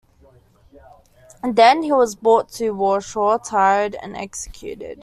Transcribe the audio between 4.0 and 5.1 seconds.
and executed.